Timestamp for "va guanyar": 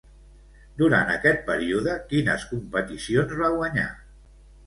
3.43-3.87